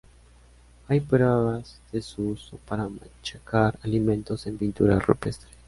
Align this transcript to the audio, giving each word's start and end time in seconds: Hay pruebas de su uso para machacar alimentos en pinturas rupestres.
Hay 0.87 0.99
pruebas 0.99 1.79
de 1.91 2.01
su 2.01 2.29
uso 2.29 2.57
para 2.67 2.89
machacar 2.89 3.77
alimentos 3.83 4.47
en 4.47 4.57
pinturas 4.57 5.05
rupestres. 5.05 5.53